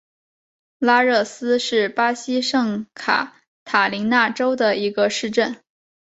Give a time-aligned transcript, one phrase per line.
[0.79, 5.57] 拉热斯是巴西圣卡塔琳娜州的一个市镇。